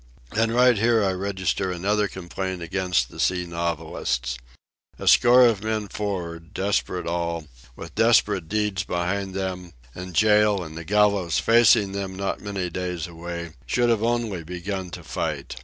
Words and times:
And 0.35 0.51
right 0.51 0.79
here 0.79 1.03
I 1.03 1.11
register 1.11 1.69
another 1.71 2.07
complaint 2.07 2.63
against 2.63 3.09
the 3.11 3.19
sea 3.19 3.45
novelists. 3.45 4.35
A 4.97 5.07
score 5.07 5.45
of 5.45 5.63
men 5.63 5.87
for'ard, 5.89 6.55
desperate 6.55 7.05
all, 7.05 7.45
with 7.75 7.93
desperate 7.93 8.49
deeds 8.49 8.83
behind 8.83 9.35
them, 9.35 9.73
and 9.93 10.15
jail 10.15 10.63
and 10.63 10.75
the 10.75 10.85
gallows 10.85 11.37
facing 11.37 11.91
them 11.91 12.15
not 12.15 12.41
many 12.41 12.67
days 12.71 13.05
away, 13.05 13.51
should 13.67 13.91
have 13.91 14.01
only 14.01 14.43
begun 14.43 14.89
to 14.89 15.03
fight. 15.03 15.57